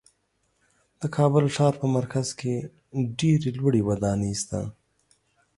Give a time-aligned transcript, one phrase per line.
[0.99, 2.53] د کابل ښار په مرکز کې
[3.19, 4.61] ډېرې لوړې ودانۍ شته.